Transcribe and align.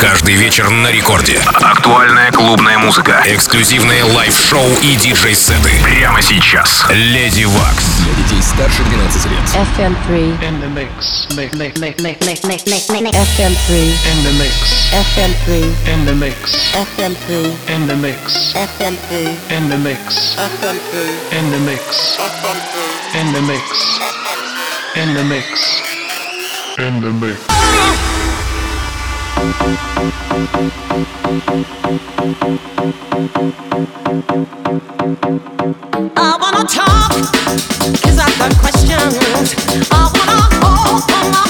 Каждый 0.00 0.34
вечер 0.34 0.68
на 0.70 0.90
рекорде. 0.90 1.40
Актуальная 1.60 2.30
клубная 2.32 2.78
музыка. 2.78 3.22
Эксклюзивные 3.24 4.04
лайв-шоу 4.04 4.66
и 4.82 4.96
диджей-сеты. 4.96 5.70
Прямо 5.82 6.20
сейчас. 6.20 6.84
Леди 6.90 7.44
Вакс. 7.44 7.84
Для 8.00 8.14
детей 8.14 8.42
старше 8.42 8.82
12 8.82 9.26
лет. 9.26 9.40
FM3. 9.78 10.40
In 10.40 10.60
the 10.60 10.68
mix. 10.68 11.28
FM3. 11.30 11.74
In 11.74 11.80
the 11.80 11.92
mix. 11.98 13.16
FM3. 13.22 13.94
In 14.08 14.24
the 14.24 14.32
mix. 14.32 14.54
FM3. 14.92 15.74
In 15.86 16.04
the 16.06 16.14
mix. 16.14 16.74
FM3. 16.74 17.56
In 17.68 17.86
the 17.86 17.96
mix. 17.96 18.34
FM3. 18.74 19.38
In 19.50 19.68
the 19.68 19.76
mix. 19.76 20.36
FM3. 20.36 20.96
In 21.32 21.50
the 21.50 21.58
mix. 21.58 22.18
In 23.14 23.32
the 23.32 23.40
mix. 23.42 23.62
In 24.96 25.14
the 25.14 25.24
mix. 25.24 25.46
In 26.78 27.00
the 27.00 27.12
mix. 27.12 27.40
I 30.04 30.08
wanna 36.40 36.64
talk, 36.68 37.10
'cause 38.02 38.18
I've 38.18 38.36
got 38.38 38.52
questions. 38.58 39.14
I 39.90 40.02
wanna 40.14 40.40
open 40.60 41.24
my 41.32 41.44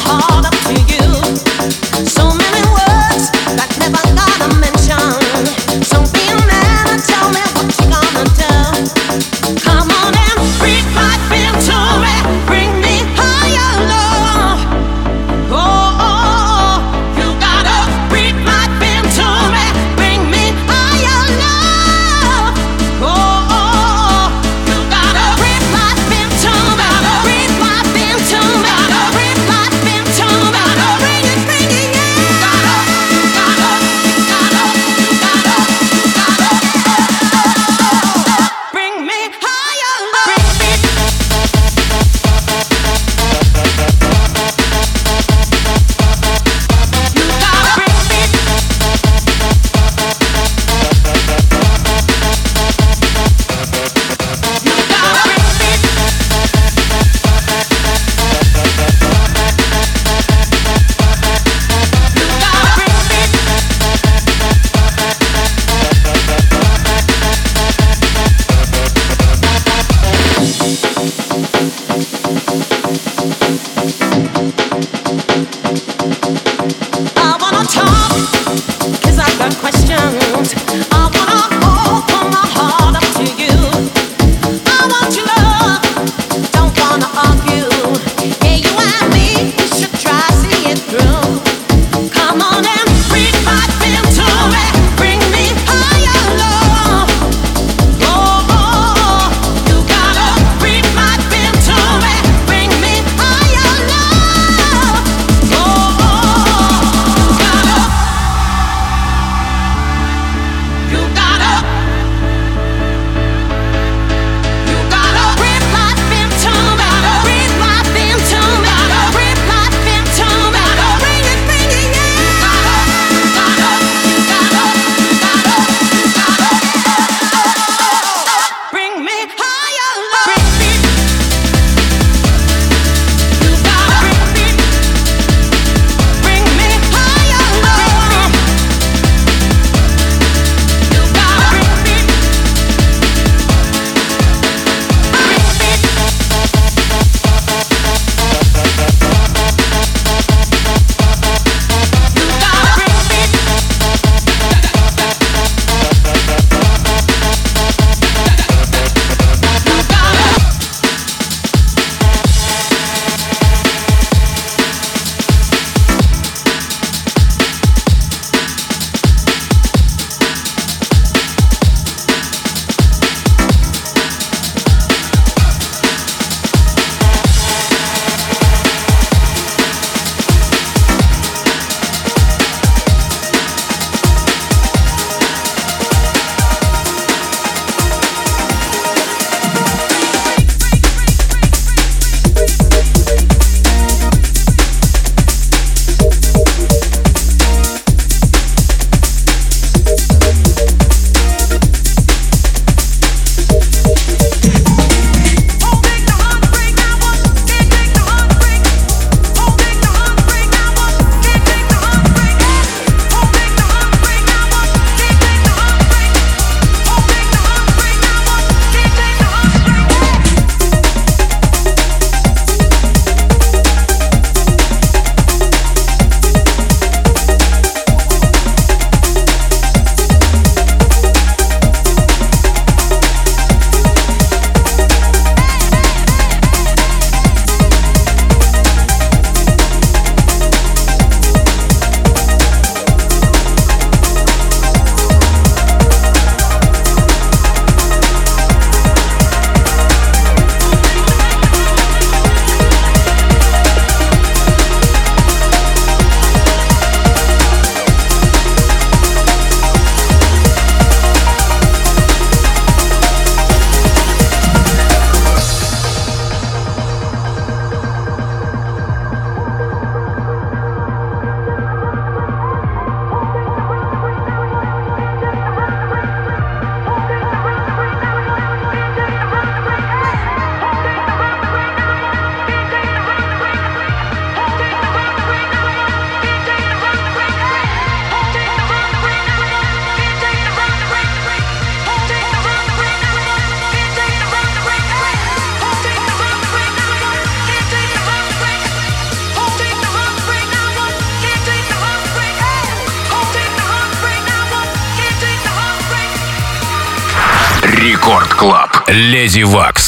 Рекорд 307.84 308.32
Клаб. 308.32 308.88
Леди 308.88 309.42
Вакс. 309.42 309.83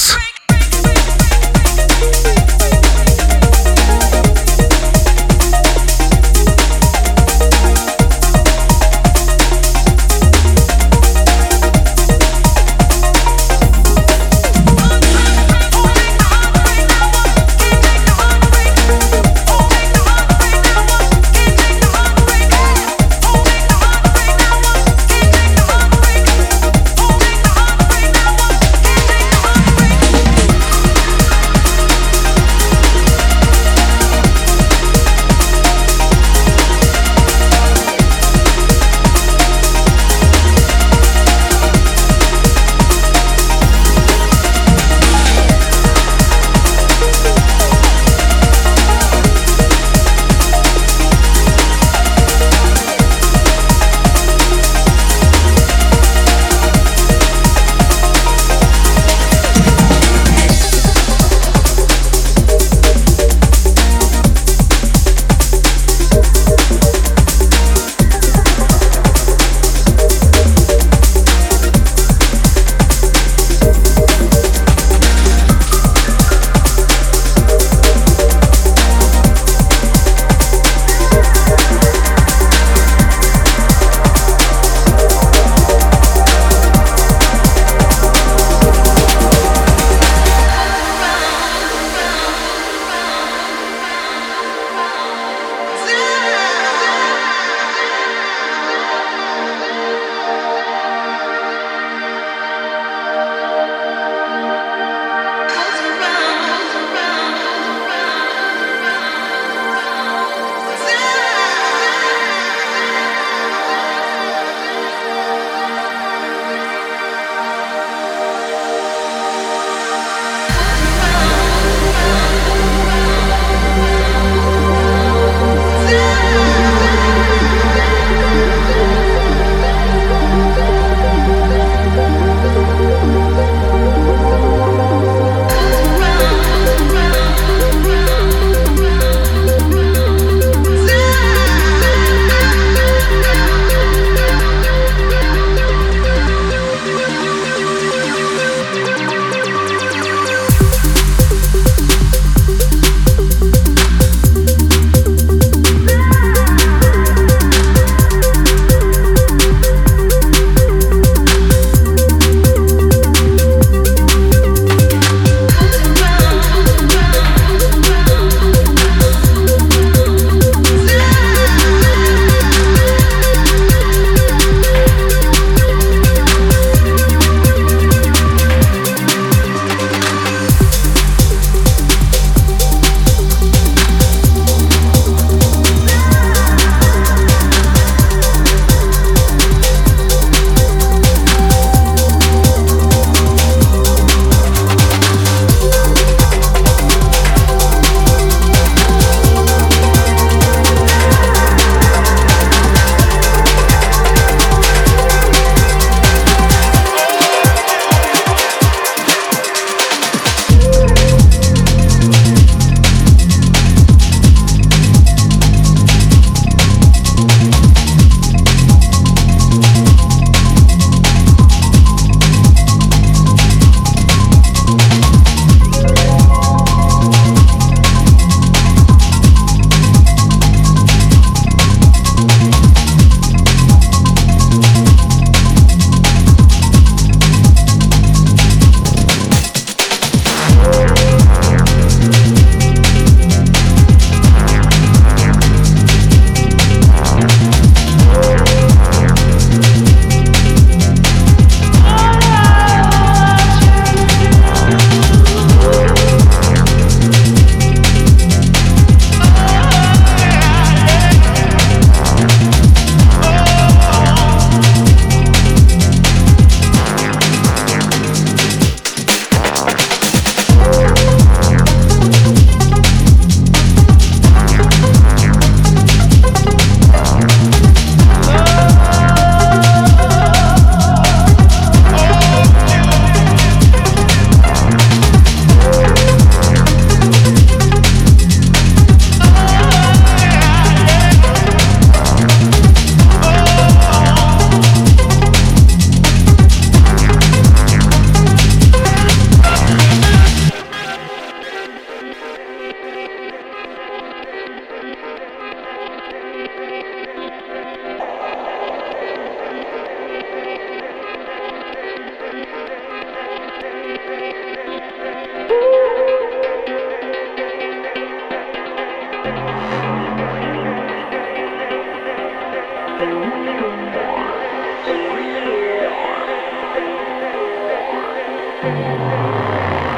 Amen. 328.67 329.96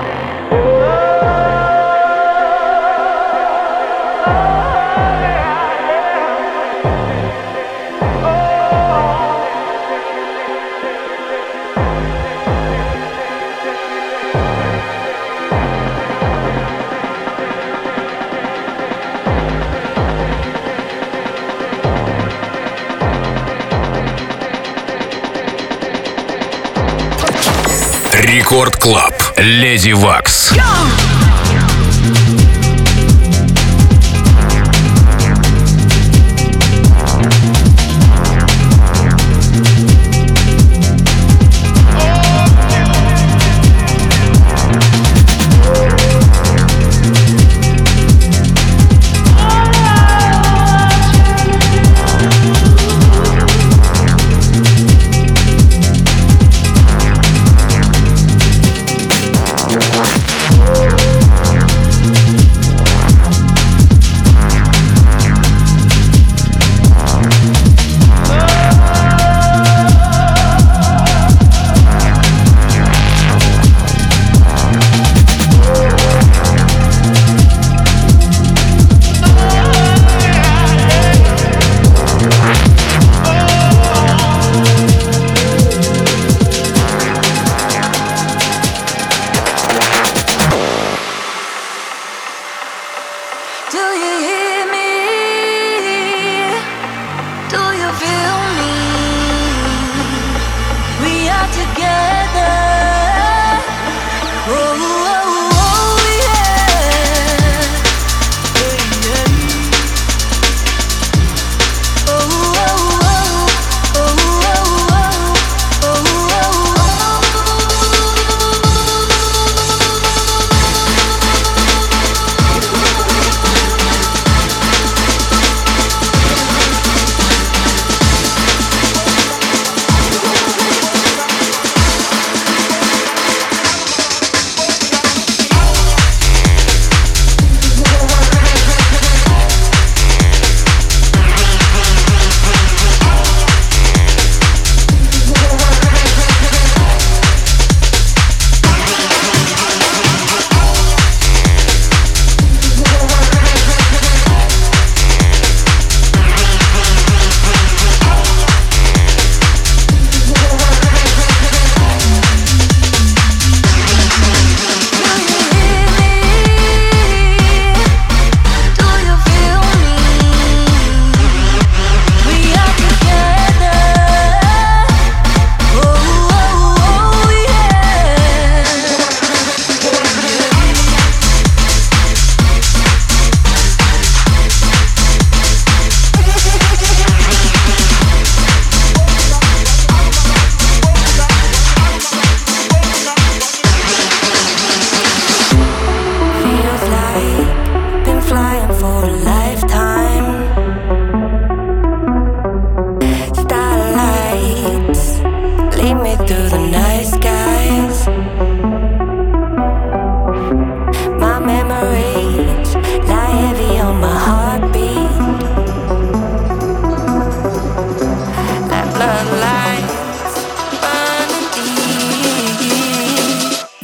Рекорд 28.58 28.76
Клаб. 28.76 29.14
Леди 29.36 29.92
Вакс. 29.92 30.52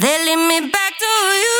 They 0.04 0.18
lead 0.26 0.36
me 0.36 0.60
back 0.68 0.98
to 0.98 1.06
you. 1.06 1.53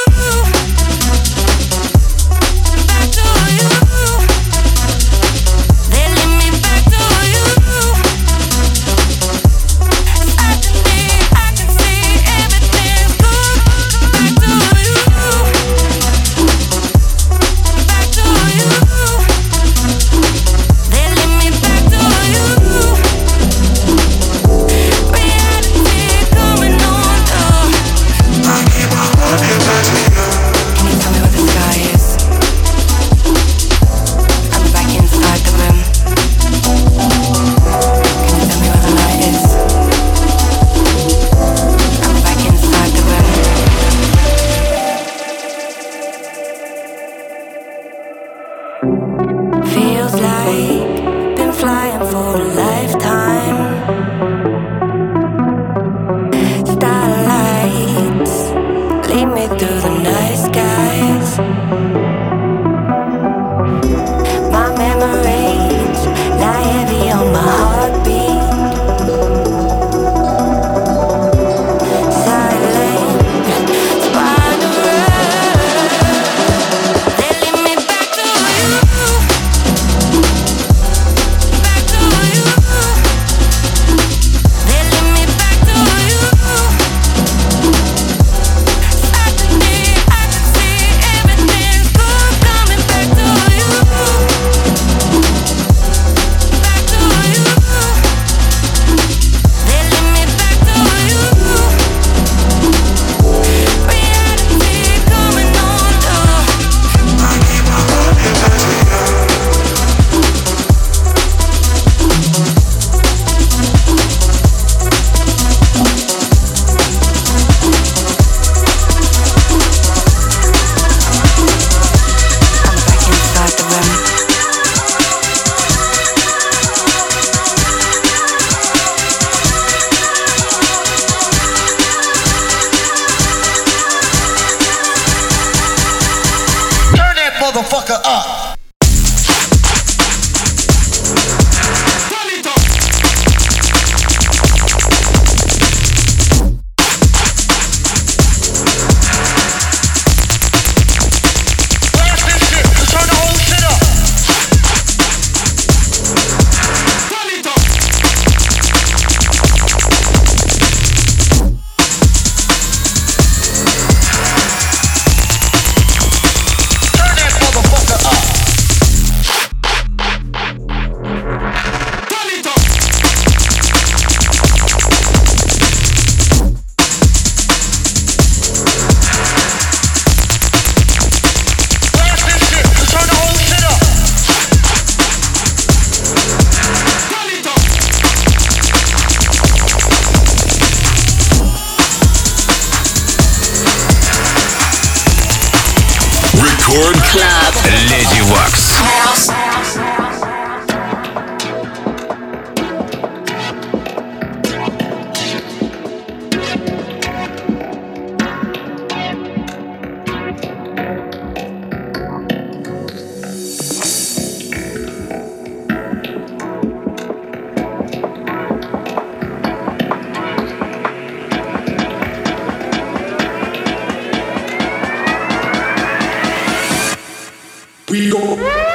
We 227.95 228.11
go. 228.11 228.74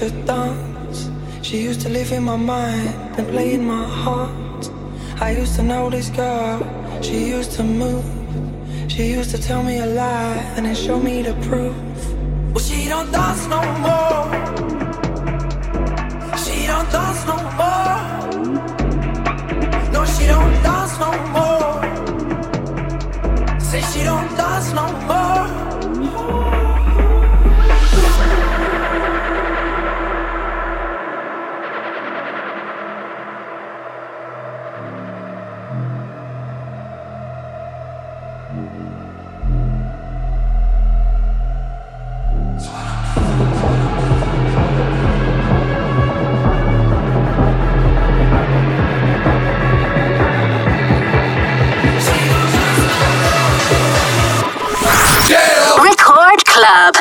To 0.00 0.10
dance. 0.24 1.10
She 1.42 1.60
used 1.62 1.82
to 1.82 1.90
live 1.90 2.10
in 2.12 2.22
my 2.22 2.36
mind 2.36 2.88
and 3.18 3.28
play 3.28 3.52
in 3.52 3.62
my 3.66 3.84
heart. 3.84 4.70
I 5.20 5.32
used 5.32 5.56
to 5.56 5.62
know 5.62 5.90
this 5.90 6.08
girl, 6.08 6.58
she 7.02 7.28
used 7.36 7.52
to 7.58 7.62
move. 7.62 8.04
She 8.88 9.02
used 9.18 9.30
to 9.32 9.38
tell 9.38 9.62
me 9.62 9.76
a 9.78 9.86
lie 9.86 10.38
and 10.56 10.64
then 10.64 10.74
show 10.74 10.98
me 10.98 11.20
the 11.20 11.34
proof. 11.48 11.76
Well, 12.52 12.64
she 12.68 12.88
don't 12.88 13.10
dance 13.12 13.46
no 13.54 13.60
more. 13.84 14.26
She 16.42 16.56
don't 16.70 16.88
dance 16.96 17.22
no 17.30 17.36
more. 17.60 18.00
No, 19.94 20.00
she 20.14 20.24
don't 20.34 20.54
dance 20.68 20.94
no 21.04 21.10
more. 21.36 21.76
Say 23.68 23.82
she 23.92 24.02
don't 24.02 24.39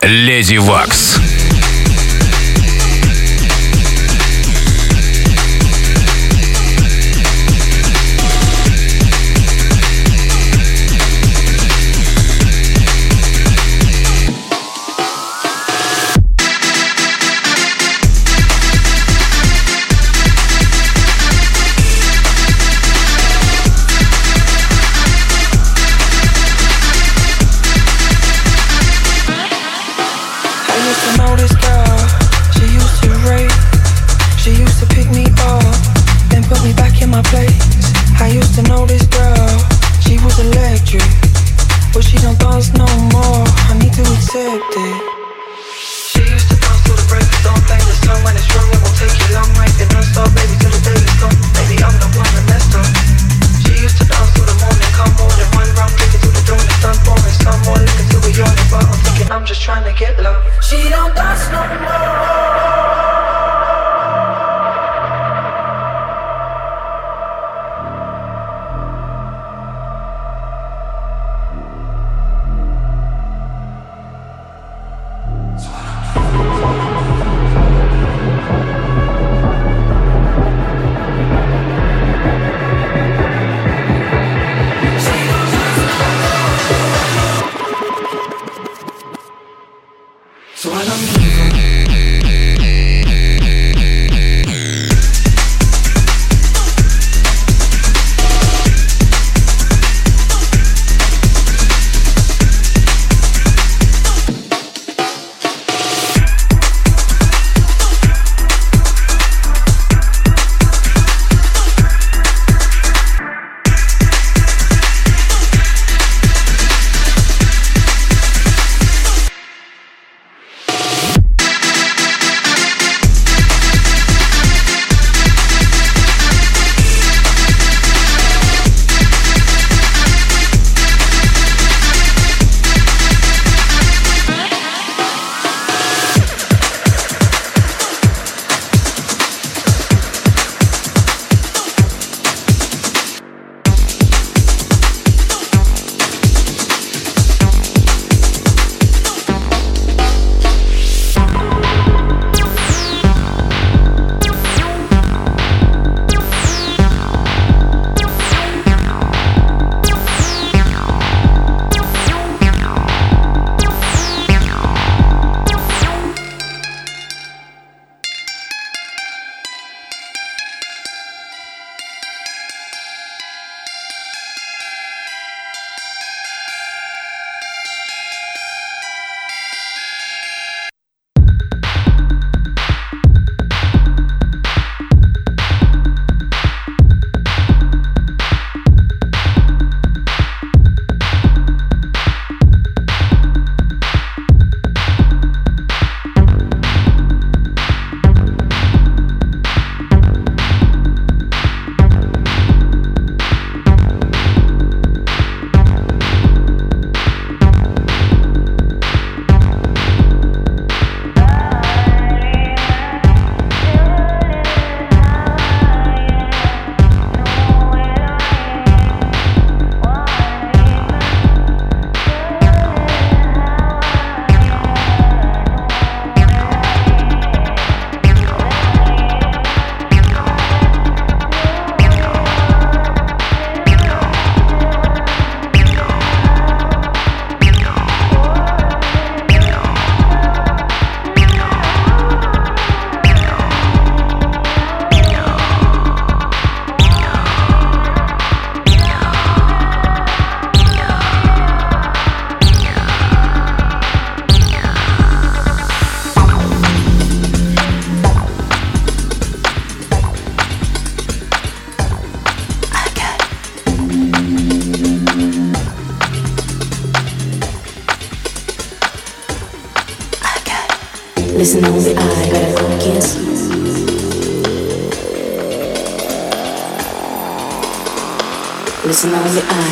Леди 0.02 0.58
Вакс. 0.58 1.19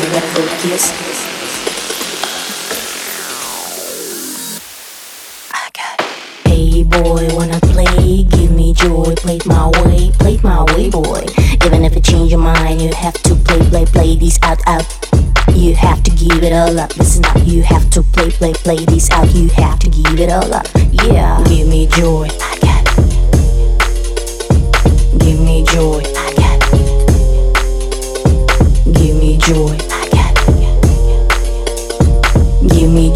Hey 0.08 0.14
boy, 6.82 7.28
wanna 7.34 7.60
play? 7.60 8.22
Give 8.22 8.50
me 8.50 8.72
joy, 8.72 9.14
play 9.16 9.38
my 9.44 9.68
way, 9.84 10.10
play 10.18 10.38
my 10.42 10.64
way, 10.72 10.88
boy. 10.88 11.26
Even 11.62 11.84
if 11.84 11.94
you 11.94 12.00
change 12.00 12.30
your 12.30 12.40
mind, 12.40 12.80
you 12.80 12.90
have 12.94 13.12
to 13.24 13.34
play, 13.34 13.58
play, 13.68 13.84
play 13.84 14.16
these 14.16 14.38
out, 14.42 14.62
out. 14.66 14.86
You 15.54 15.74
have 15.74 16.02
to 16.04 16.10
give 16.12 16.42
it 16.42 16.54
all 16.54 16.80
up. 16.80 16.96
Listen 16.96 17.26
up, 17.26 17.36
you 17.44 17.62
have 17.64 17.90
to 17.90 18.02
play, 18.02 18.30
play, 18.30 18.54
play 18.54 18.82
these 18.86 19.10
out. 19.10 19.28
You 19.34 19.50
have 19.50 19.78
to 19.80 19.90
give 19.90 20.18
it 20.18 20.30
all 20.30 20.54
up. 20.54 20.66
Yeah, 20.90 21.44
give 21.44 21.68
me 21.68 21.86
joy. 21.86 22.28
I 22.40 22.58
got. 22.62 22.86
Give 25.20 25.38
me 25.38 25.64
joy. 25.64 26.02
I 26.16 26.32
got. 26.34 26.60
Give 28.94 29.16
me 29.16 29.36
joy. 29.36 29.87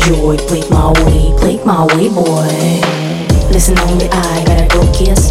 Joy. 0.07 0.37
Play 0.49 0.63
my 0.71 0.91
way, 1.05 1.33
play 1.39 1.59
my 1.65 1.87
way, 1.95 2.09
boy. 2.09 2.49
Listen 3.53 3.79
only 3.79 4.09
I 4.11 4.45
gotta 4.45 4.67
go 4.69 4.81
kiss. 4.93 5.31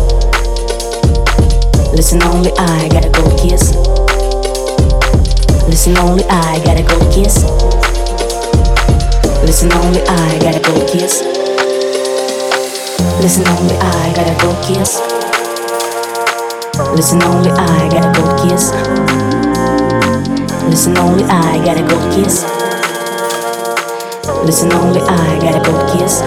Listen 1.94 2.24
only 2.24 2.52
I 2.58 2.88
gotta 2.90 3.10
go 3.10 3.24
kiss. 3.36 3.76
Listen 5.68 5.98
only 5.98 6.24
I 6.30 6.60
gotta 6.64 6.84
go 6.84 6.98
kiss. 7.12 7.44
Listen 9.44 9.72
only 9.74 10.02
I 10.08 10.40
gotta 10.40 10.60
go 10.60 10.74
kiss. 10.88 11.22
Listen 13.22 13.48
only 13.48 13.76
I 13.78 14.14
gotta 14.16 14.36
go 14.40 14.52
kiss. 14.64 15.00
Listen 16.96 17.22
only 17.24 17.52
I 17.52 17.90
gotta 17.90 18.12
go 18.20 18.26
kiss. 18.42 18.72
Listen 20.70 20.98
only 20.98 21.24
I 21.24 21.64
gotta 21.66 21.82
go 21.84 21.98
kiss 22.16 22.61
Listen 24.51 24.73
only 24.73 25.01
I 25.01 25.39
gotta 25.41 25.61
go 25.63 25.99
kiss. 25.99 26.23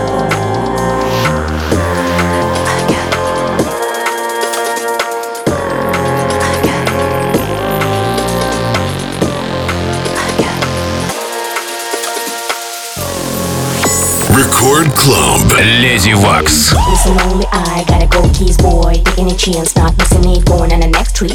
Record 14.35 14.87
Club. 14.95 15.51
Леди 15.81 16.13
Вакс. 16.13 16.73
Listen 16.89 17.19
only 17.21 17.45
I 17.51 17.83
gotta 17.87 18.07
go 18.07 18.21
keys 18.33 18.57
boy 18.57 18.93
Taking 19.03 19.31
a 19.31 19.35
chance 19.35 19.75
not 19.75 19.97
missing 19.97 20.23
it 20.31 20.45
Going 20.45 20.71
on 20.71 20.79
the 20.79 20.87
next 20.87 21.15
trip 21.15 21.31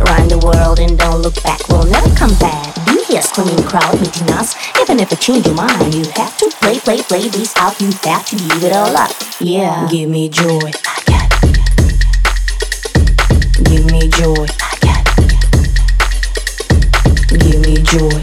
Around 0.00 0.30
the 0.30 0.38
world 0.38 0.80
and 0.80 0.98
don't 0.98 1.22
look 1.22 1.40
back 1.42 1.60
We'll 1.68 1.86
never 1.86 2.10
come 2.16 2.34
back 2.38 2.74
Be 2.86 3.04
here 3.04 3.22
screaming 3.22 3.62
crowd 3.64 4.00
meeting 4.00 4.30
us 4.30 4.54
Even 4.83 4.99
if 4.99 5.11
you 5.11 5.17
change 5.17 5.45
your 5.45 5.55
mind 5.55 5.93
You 5.93 6.03
have 6.15 6.35
to 6.37 6.49
play, 6.59 6.77
play, 6.79 7.01
play 7.03 7.29
this 7.29 7.55
out 7.55 7.79
You 7.79 7.89
have 8.03 8.25
to 8.25 8.35
give 8.35 8.63
it 8.65 8.73
all 8.73 8.95
up 8.97 9.11
Yeah 9.39 9.87
Give 9.89 10.09
me 10.09 10.27
joy. 10.27 10.59
Give 13.63 13.85
me 13.91 14.07
joy. 14.09 14.45
Give 17.29 17.59
me 17.61 17.75
joy. 17.81 18.21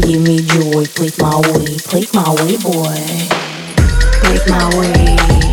Give 0.00 0.20
me 0.20 0.40
joy, 0.40 0.82
it 0.82 1.20
my 1.20 1.36
way, 1.36 1.76
it 2.00 2.14
my 2.14 2.34
way, 2.34 2.56
boy. 2.56 2.96
It 4.24 4.48
my 4.48 4.78
way. 4.78 5.49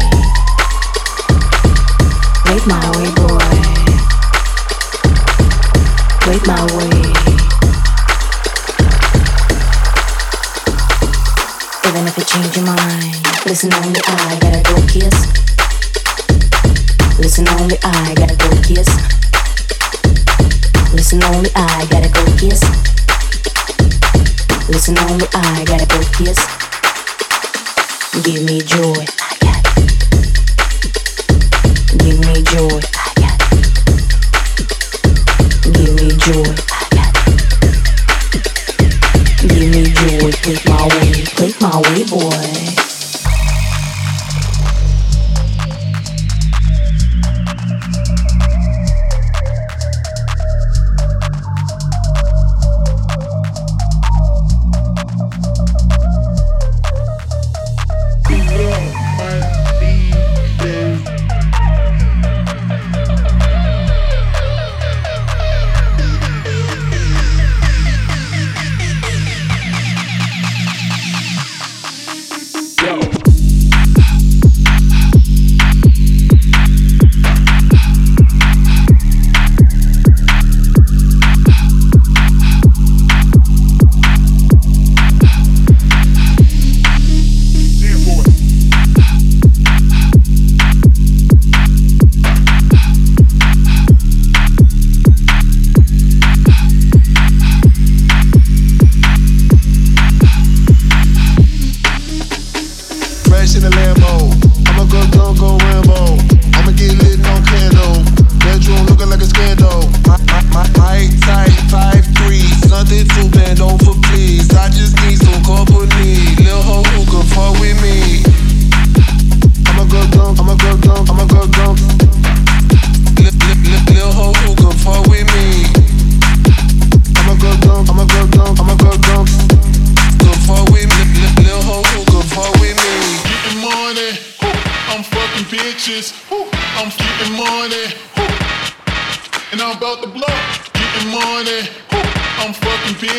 You 28.27 28.41
me. 28.41 28.66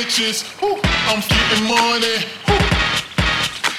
Bitches, 0.08 0.40
whoo, 0.62 0.80
I'm 1.04 1.20
getting 1.20 1.68
money, 1.68 2.24
whoo, 2.48 2.56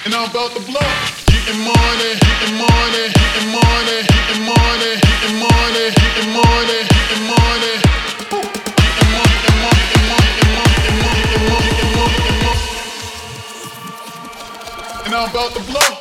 and 0.04 0.14
I'm 0.14 0.30
about 0.30 0.54
to 0.54 0.60
blow. 0.62 0.90
Getting 1.26 1.58
money, 1.66 2.10
getting 2.22 2.54
money, 2.54 3.10
getting 3.18 3.50
money, 3.50 3.98
getting 4.14 4.46
money, 4.46 4.92
getting 5.10 5.42
money, 5.42 5.90
getting 5.90 6.30
money, 6.30 6.78
getting 6.86 7.24
money. 7.26 7.74
whoo, 8.30 8.46
getting 8.46 9.10
money, 9.10 9.34
getting 9.42 10.06
money, 15.74 15.99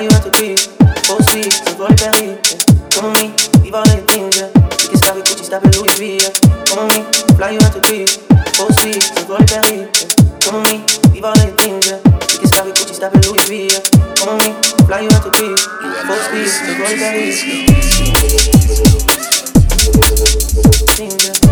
Why 0.00 0.04
you 0.04 0.12
have 0.12 0.24
to 0.24 0.30
grieve? 0.30 0.64
oh 1.12 1.20
sweet, 1.28 1.52
so. 1.52 1.84
Yeah. 2.00 2.08
Come 2.88 3.04
on 3.04 3.12
me, 3.20 3.36
leave 3.60 3.74
all 3.74 3.84
your 3.84 4.00
things. 4.08 4.40
Yeah. 4.40 4.48
You 4.48 4.88
can 4.88 4.96
stop 4.96 5.16
it, 5.18 5.26
Gucci, 5.26 5.44
stop 5.44 5.62
it, 5.62 5.76
Louis 5.76 5.92
V. 6.00 6.16
Yeah. 6.16 6.32
Come 6.64 6.78
on 6.78 6.88
me, 6.88 7.04
fly 7.36 7.50
you 7.50 7.60
out 7.60 7.76
to 7.76 7.80
grieve. 7.84 8.08
oh 8.56 8.72
sweet, 8.80 9.04
so. 9.04 9.36
Yeah. 9.36 9.60
Come 10.40 10.56
on 10.56 10.64
me, 10.64 10.80
leave 11.12 11.28
all 11.28 11.36
your 11.36 11.52
things. 11.52 11.84
Yeah. 11.84 12.00
You 12.00 12.38
can 12.40 12.48
stop 12.48 12.64
it, 12.66 12.76
Gucci, 12.76 12.94
stop 12.96 13.14
it, 13.14 13.28
Louis 13.28 13.44
V. 13.44 13.68
Yeah. 13.68 13.84
Come 14.16 14.28
on 14.30 14.38
me, 14.40 14.56
fly 14.88 15.00
you 15.04 15.12
out 15.12 15.20
to 15.20 15.30
grieve. 15.36 15.60
oh 16.08 16.16
sweet, 16.32 16.48
so. 16.48 16.72
Yeah. 21.44 21.49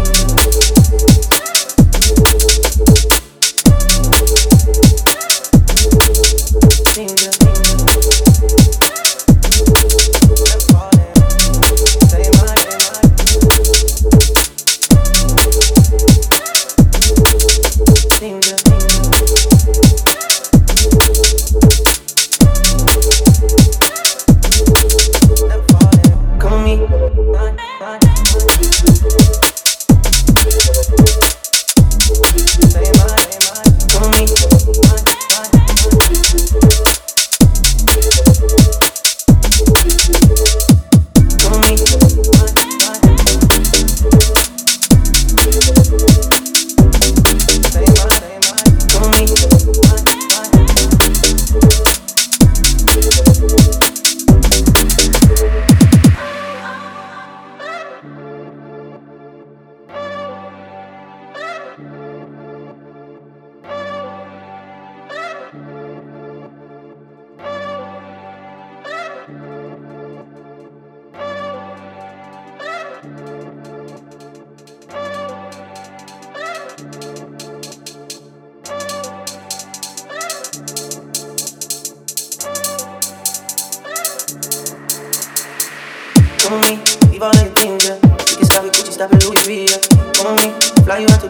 on 86.51 86.61
me. 86.63 86.79
Leave 87.11 87.23
all 87.23 87.31
of 87.31 87.43
your 87.43 87.53
things, 87.55 87.85
yeah. 87.85 87.97
You 87.97 88.37
can 88.37 88.45
stop 88.45 88.65
it, 88.65 88.73
Gucci, 88.73 88.93
stop 88.93 89.13
it, 89.13 89.25
Louis 89.25 89.43
V, 89.47 89.65
yeah. 89.69 90.27
On 90.27 90.35
me, 90.37 90.53
fly 90.85 90.99
you 90.99 91.09
out 91.09 91.21
to 91.21 91.28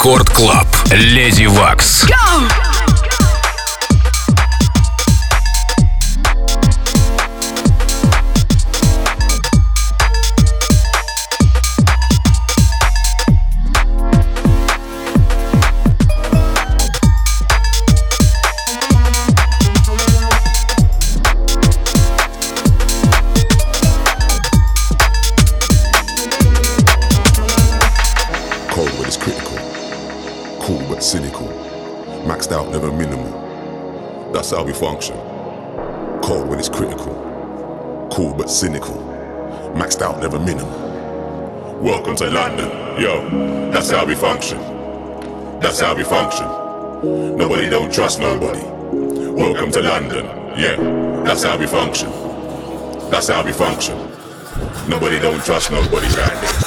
Рекорд 0.00 0.30
Клаб. 0.30 0.66
Леди 0.90 1.44
Вакс. 1.44 2.06
Go! 2.06 2.69
Never 40.20 40.38
minimal. 40.38 41.80
Welcome 41.80 42.14
to 42.16 42.28
London. 42.28 42.68
Yo, 43.00 43.70
that's 43.70 43.90
how 43.90 44.04
we 44.04 44.14
function. 44.14 44.58
That's 45.60 45.80
how 45.80 45.94
we 45.94 46.04
function. 46.04 46.46
Nobody 47.38 47.70
don't 47.70 47.92
trust 47.92 48.20
nobody. 48.20 48.60
Welcome 48.62 49.70
to 49.72 49.80
London. 49.80 50.26
Yeah, 50.58 50.76
that's 51.24 51.42
how 51.42 51.56
we 51.56 51.66
function. 51.66 52.10
That's 53.10 53.28
how 53.28 53.42
we 53.42 53.52
function. 53.52 53.96
Nobody 54.88 55.18
don't 55.18 55.42
trust 55.42 55.70
nobody 55.70 56.06
What? 56.08 56.59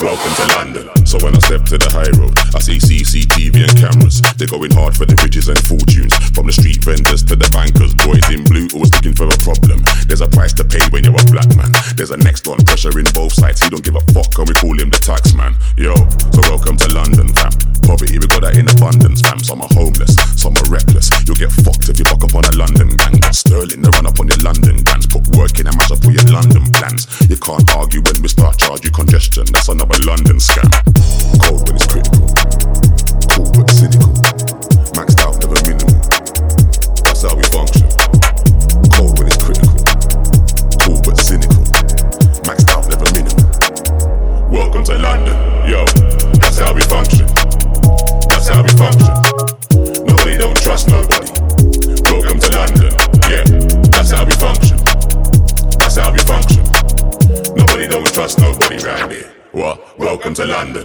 Welcome 0.00 0.30
to 0.30 0.46
London. 0.54 1.06
So 1.06 1.18
when 1.24 1.34
I 1.34 1.40
step 1.40 1.64
to 1.74 1.78
the 1.78 1.90
high 1.90 2.14
road, 2.14 2.38
I 2.54 2.62
see 2.62 2.78
CCTV 2.78 3.66
and 3.66 3.74
cameras. 3.74 4.22
They're 4.38 4.46
going 4.46 4.70
hard 4.70 4.94
for 4.94 5.04
the 5.04 5.18
riches 5.26 5.50
and 5.50 5.58
fortunes. 5.58 6.14
From 6.38 6.46
the 6.46 6.54
street 6.54 6.78
vendors 6.86 7.26
to 7.26 7.34
the 7.34 7.50
bankers, 7.50 7.98
boys 8.06 8.22
in 8.30 8.46
blue 8.46 8.70
always 8.78 8.94
looking 8.94 9.18
for 9.18 9.26
a 9.26 9.38
problem. 9.42 9.82
There's 10.06 10.22
a 10.22 10.30
price 10.30 10.54
to 10.62 10.64
pay 10.64 10.86
when 10.94 11.02
you're 11.02 11.18
a 11.18 11.30
black 11.34 11.50
man. 11.58 11.74
There's 11.98 12.14
a 12.14 12.16
next 12.16 12.46
one 12.46 12.62
pressure 12.62 12.94
in 12.94 13.10
both 13.10 13.34
sides. 13.34 13.58
He 13.58 13.74
don't 13.74 13.82
give 13.82 13.98
a 13.98 14.04
fuck, 14.14 14.30
and 14.38 14.46
we 14.46 14.54
call 14.54 14.78
him 14.78 14.86
the 14.86 15.02
tax 15.02 15.34
man. 15.34 15.58
Yo, 15.74 15.98
so 16.30 16.46
welcome 16.46 16.78
to 16.78 16.88
London, 16.94 17.34
fam. 17.34 17.77
Poverty, 17.88 18.20
we 18.20 18.28
got 18.28 18.44
that 18.44 18.52
in 18.60 18.68
abundance, 18.68 19.24
fam. 19.24 19.40
Some 19.40 19.64
are 19.64 19.72
homeless, 19.72 20.12
some 20.36 20.52
are 20.60 20.68
reckless. 20.68 21.08
You'll 21.24 21.40
get 21.40 21.48
fucked 21.64 21.88
if 21.88 21.96
you 21.96 22.04
buck 22.04 22.20
up 22.20 22.36
on 22.36 22.44
a 22.44 22.52
London 22.52 22.92
gang. 23.00 23.16
Got 23.16 23.32
sterling, 23.32 23.80
they 23.80 23.88
run 23.88 24.04
up 24.04 24.20
on 24.20 24.28
your 24.28 24.36
London 24.44 24.84
grands. 24.84 25.08
Put 25.08 25.24
work 25.32 25.56
in 25.56 25.72
and 25.72 25.76
mash 25.80 25.96
all 25.96 26.12
your 26.12 26.28
London 26.28 26.68
plans. 26.76 27.08
You 27.32 27.40
can't 27.40 27.64
argue 27.72 28.04
when 28.04 28.20
we 28.20 28.28
start 28.28 28.60
charging 28.60 28.92
congestion. 28.92 29.48
That's 29.56 29.72
another 29.72 29.96
London 30.04 30.36
scam. 30.36 30.68
Cold 31.40 31.64
when 31.64 31.80
it's 31.80 31.88
critical. 31.88 32.28
Cool 33.32 33.48
but 33.56 33.72
cynical. 33.72 34.12
Maxed 34.92 35.24
out, 35.24 35.40
never 35.40 35.56
minimal. 35.64 35.96
That's 37.08 37.24
how 37.24 37.32
we 37.40 37.44
function. 37.48 37.97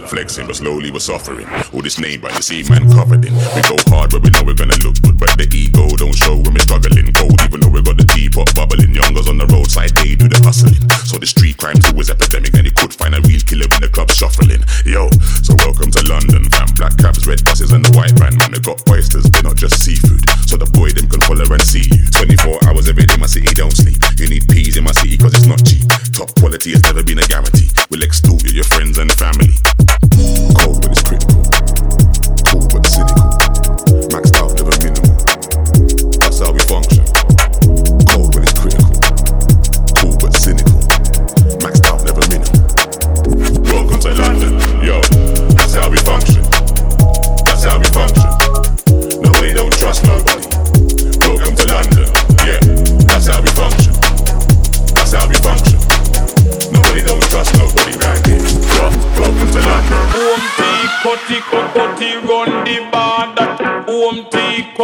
Flexing, 0.06 0.46
but 0.46 0.56
slowly 0.56 0.90
we're 0.90 1.00
suffering. 1.00 1.48
All 1.72 1.80
this 1.80 1.98
name 1.98 2.20
by 2.20 2.30
the 2.32 2.42
same 2.42 2.68
man 2.68 2.84
covered 2.92 3.24
in. 3.24 3.32
We 3.56 3.62
go 3.64 3.80
hard, 3.88 4.12
but 4.12 4.20
we 4.20 4.28
know 4.30 4.44
we're 4.44 4.58
gonna 4.58 4.76
look 4.84 5.00
good. 5.00 5.16
But 5.16 5.32
the 5.40 5.48
ego 5.48 5.88
don't 5.96 6.12
show 6.12 6.36
when 6.36 6.52
we're 6.52 6.60
struggling. 6.60 7.08
Cold, 7.16 7.40
even 7.40 7.60
though 7.64 7.72
we 7.72 7.80
got 7.80 7.96
the 7.96 8.04
teapot 8.04 8.52
bubbling. 8.52 8.92
Youngers 8.92 9.32
on 9.32 9.40
the 9.40 9.48
roadside, 9.48 9.96
they 9.96 10.12
do 10.14 10.28
the 10.28 10.36
hustling. 10.44 10.80
So 11.08 11.16
the 11.16 11.26
street 11.26 11.56
crime's 11.56 11.88
always 11.88 12.12
epidemic, 12.12 12.52
and 12.52 12.68
you 12.68 12.74
could 12.76 12.92
find 12.92 13.16
a 13.16 13.20
real 13.24 13.40
killer 13.48 13.64
when 13.72 13.80
the 13.80 13.88
club's 13.88 14.14
shuffling. 14.14 14.60
Yo, 14.84 15.08
so 15.40 15.56
welcome 15.64 15.88
to 15.88 16.02
London, 16.04 16.52
fam. 16.52 16.68
Black 16.76 16.94
cabs, 17.00 17.24
red 17.24 17.40
buses, 17.44 17.72
and 17.72 17.80
the 17.80 17.92
white 17.96 18.12
van. 18.20 18.36
Man, 18.36 18.52
they 18.52 18.60
got 18.60 18.84
oysters, 18.92 19.24
they're 19.32 19.46
not 19.46 19.56
just 19.56 19.80
seafood. 19.80 20.20
So 20.44 20.60
the 20.60 20.68
boy 20.76 20.92
them 20.92 21.08
can 21.08 21.24
follow 21.24 21.48
and 21.48 21.64
see 21.64 21.88
you. 21.88 22.04
24 22.12 22.68
hours 22.68 22.92
every 22.92 23.08
day, 23.08 23.16
my 23.16 23.30
city 23.30 23.50
don't 23.56 23.72
sleep. 23.72 23.98
You 24.20 24.28
need 24.28 24.44
peas 24.52 24.76
in 24.76 24.84
my 24.84 24.92
city, 24.92 25.16
cause 25.16 25.32
it's 25.32 25.48
not 25.48 25.64
cheap. 25.64 25.88
Top 26.12 26.28
quality 26.36 26.76
has 26.76 26.84
never 26.84 27.02
been 27.02 27.18
a 27.18 27.26
guarantee. 27.26 27.72
We'll 27.88 28.04
extort 28.04 28.44
you, 28.44 28.52
your 28.52 28.68
friends 28.68 29.00
and 29.00 29.10
family. 29.16 29.56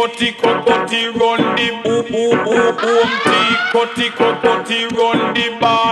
Cutty, 0.01 0.31
cutty, 0.33 1.07
run 1.09 1.41
the 1.55 1.67
ooh 1.85 2.05
ooh 2.15 2.33
ooh. 2.33 2.71
Home 2.81 3.13
tea, 3.25 3.49
cutty, 3.71 4.09
cutty, 4.09 4.85
run 4.97 5.33
the 5.35 5.45
band. 5.61 5.90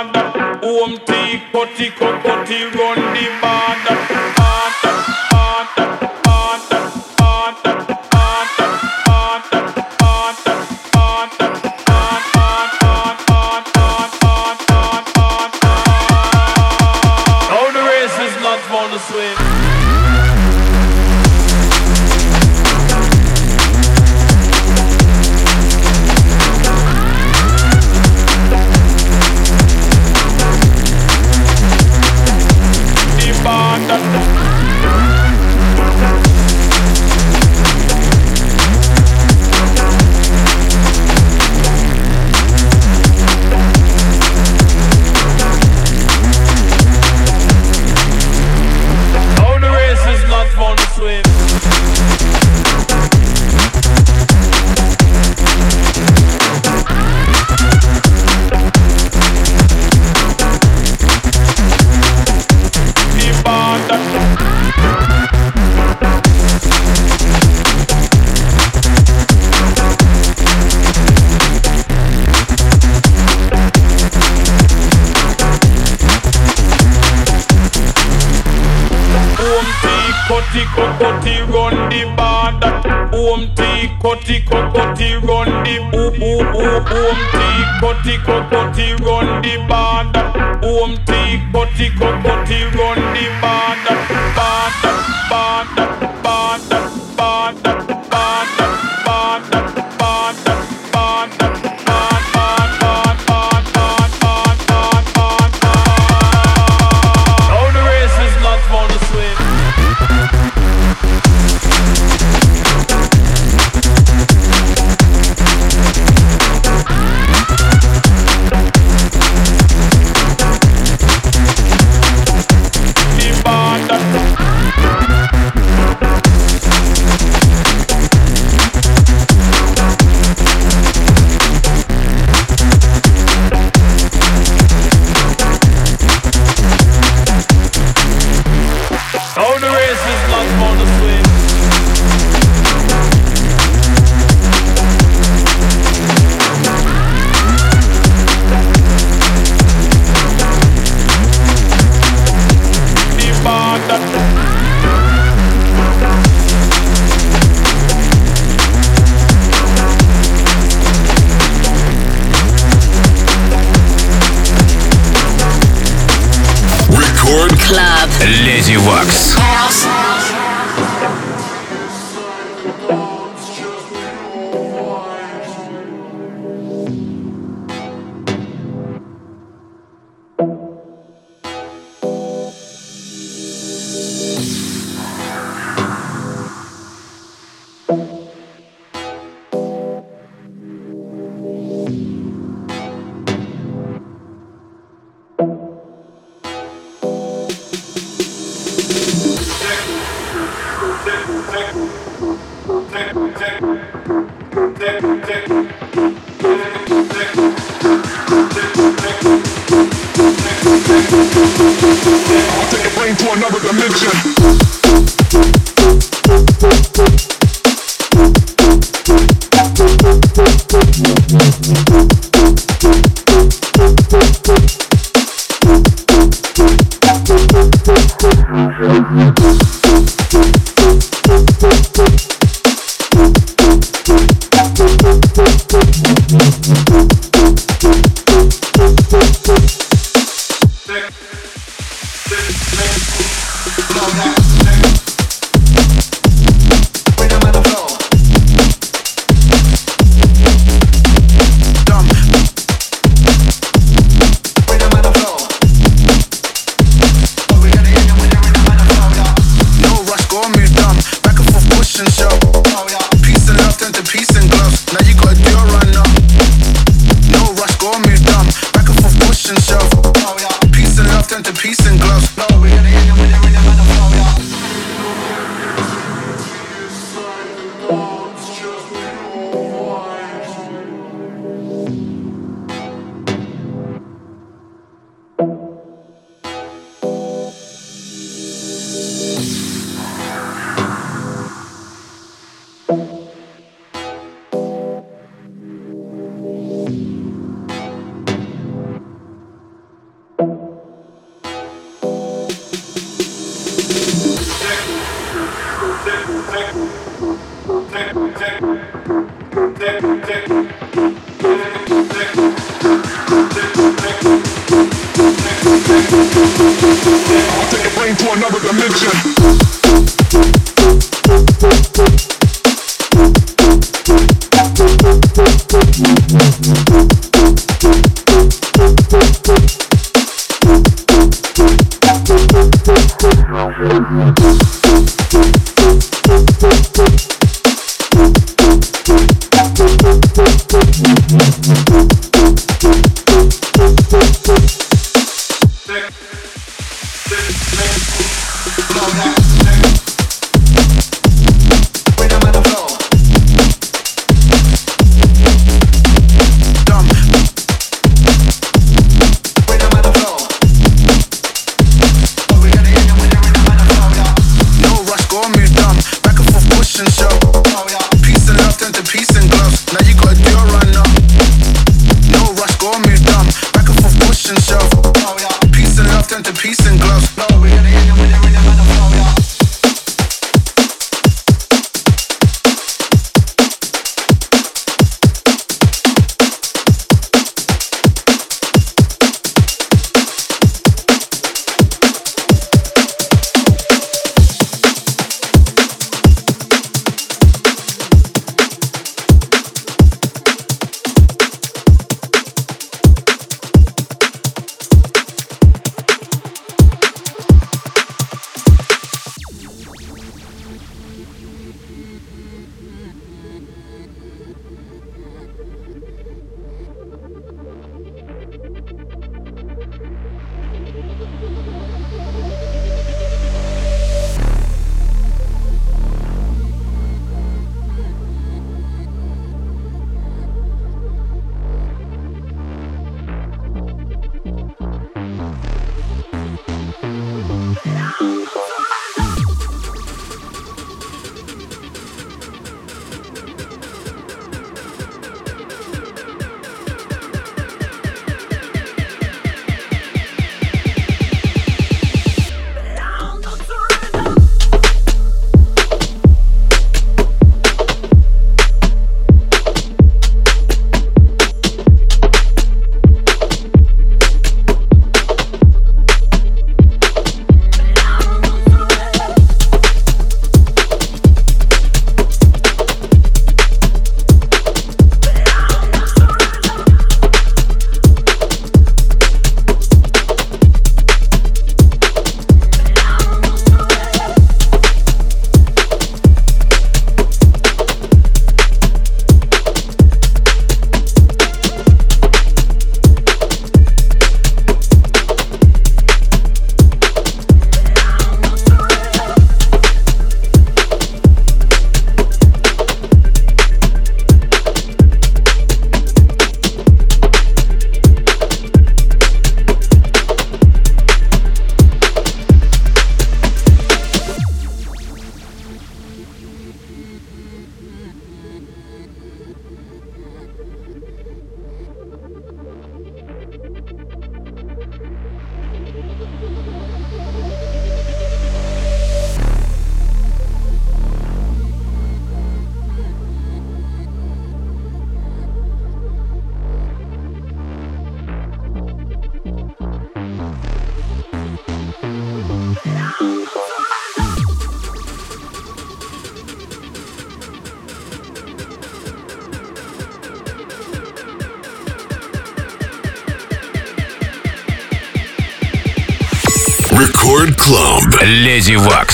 Леди 558.22 558.76
Вак. 558.76 559.09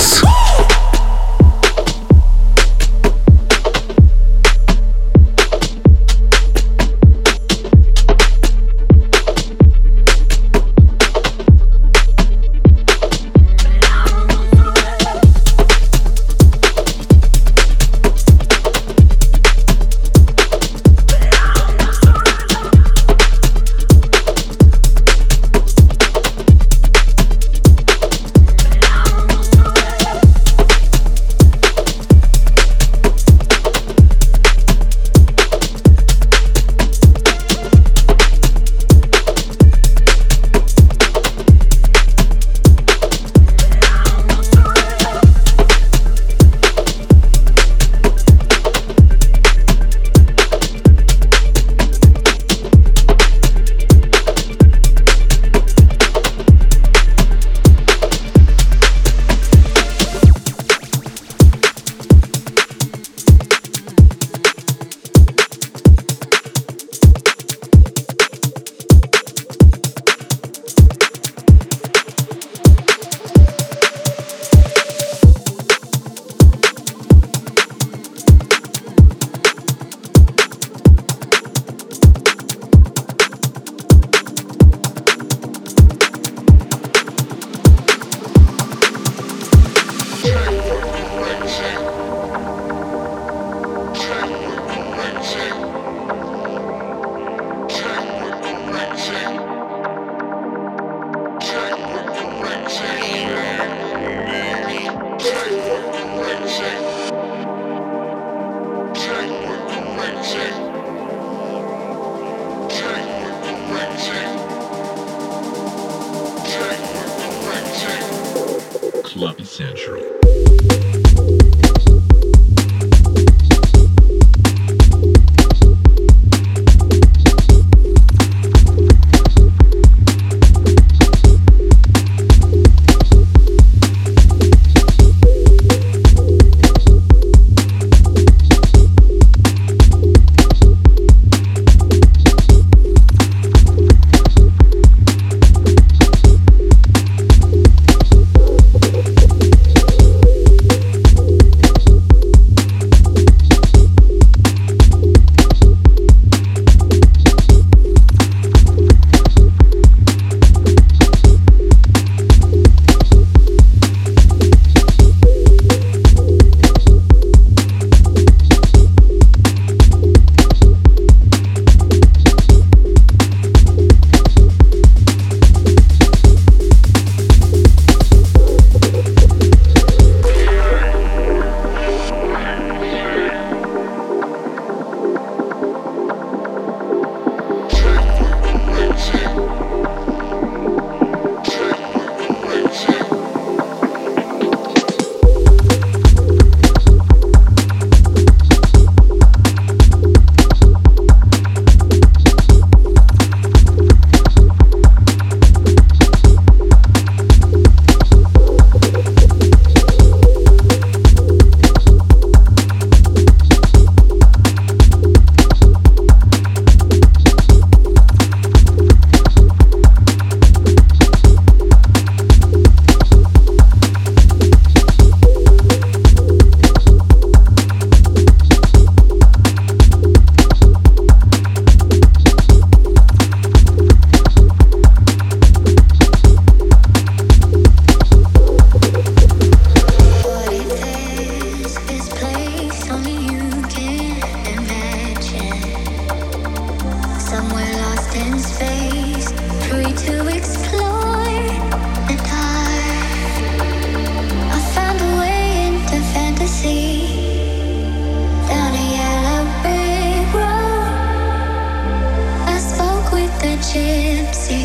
Gypsy. 263.86 264.64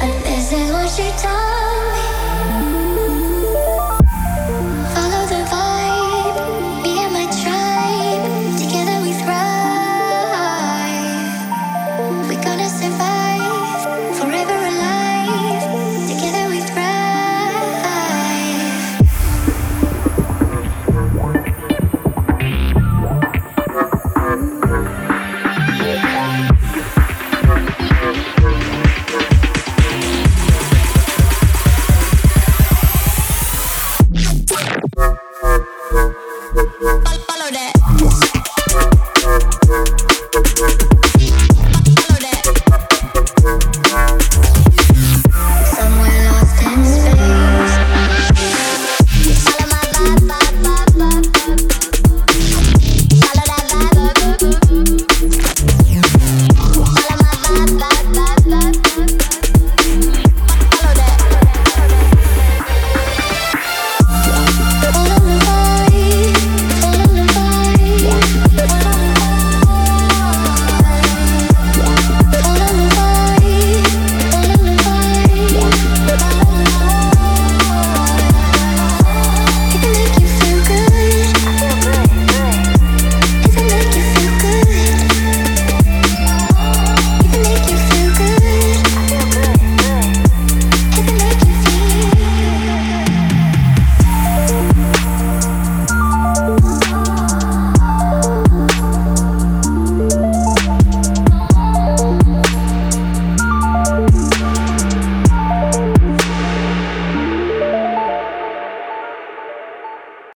And 0.00 0.12
this 0.24 0.52
is 0.52 0.72
what 0.72 0.88
she 0.90 1.10
told 1.22 1.51